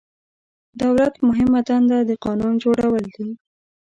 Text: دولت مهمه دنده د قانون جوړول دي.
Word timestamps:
دولت 0.83 1.13
مهمه 1.27 1.59
دنده 1.69 1.97
د 2.09 2.11
قانون 2.25 2.53
جوړول 2.63 3.03
دي. 3.15 3.29